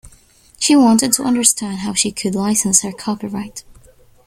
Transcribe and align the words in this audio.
She 0.57 0.75
wanted 0.75 1.13
to 1.13 1.23
understand 1.25 1.81
how 1.81 1.93
she 1.93 2.11
could 2.11 2.33
license 2.33 2.81
her 2.81 2.91
copyright. 2.91 3.63